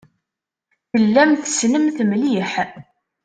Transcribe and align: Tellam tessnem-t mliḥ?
Tellam 0.91 1.31
tessnem-t 1.41 1.97
mliḥ? 2.09 2.51